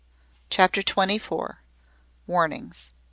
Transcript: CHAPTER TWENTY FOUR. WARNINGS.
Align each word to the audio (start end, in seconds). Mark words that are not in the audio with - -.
CHAPTER 0.49 0.81
TWENTY 0.81 1.19
FOUR. 1.19 1.61
WARNINGS. 2.25 2.89